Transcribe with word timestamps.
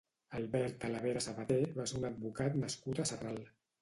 Albert 0.37 0.79
Talavera 0.85 1.21
Sabater 1.25 1.59
va 1.75 1.85
ser 1.91 1.99
un 2.01 2.07
advocat 2.11 2.57
nascut 2.63 3.03
a 3.05 3.11
Sarral. 3.11 3.39